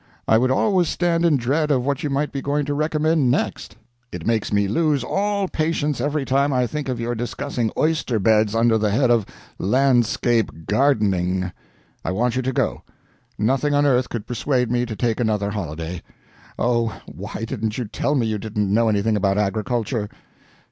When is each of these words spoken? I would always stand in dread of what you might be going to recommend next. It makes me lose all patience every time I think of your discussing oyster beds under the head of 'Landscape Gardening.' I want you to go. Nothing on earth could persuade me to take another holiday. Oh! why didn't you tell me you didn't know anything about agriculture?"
I 0.27 0.39
would 0.39 0.49
always 0.49 0.89
stand 0.89 1.25
in 1.25 1.37
dread 1.37 1.69
of 1.69 1.85
what 1.85 2.01
you 2.01 2.09
might 2.09 2.31
be 2.31 2.41
going 2.41 2.65
to 2.65 2.73
recommend 2.73 3.29
next. 3.29 3.75
It 4.11 4.25
makes 4.25 4.51
me 4.51 4.67
lose 4.67 5.03
all 5.03 5.47
patience 5.47 6.01
every 6.01 6.25
time 6.25 6.51
I 6.51 6.65
think 6.65 6.89
of 6.89 6.99
your 6.99 7.13
discussing 7.13 7.71
oyster 7.77 8.17
beds 8.17 8.55
under 8.55 8.79
the 8.79 8.89
head 8.89 9.11
of 9.11 9.27
'Landscape 9.59 10.65
Gardening.' 10.65 11.51
I 12.03 12.09
want 12.13 12.35
you 12.35 12.41
to 12.41 12.51
go. 12.51 12.81
Nothing 13.37 13.75
on 13.75 13.85
earth 13.85 14.09
could 14.09 14.25
persuade 14.25 14.71
me 14.71 14.87
to 14.87 14.95
take 14.95 15.19
another 15.19 15.51
holiday. 15.51 16.01
Oh! 16.57 16.99
why 17.05 17.45
didn't 17.45 17.77
you 17.77 17.85
tell 17.85 18.15
me 18.15 18.25
you 18.25 18.39
didn't 18.39 18.73
know 18.73 18.89
anything 18.89 19.15
about 19.15 19.37
agriculture?" 19.37 20.09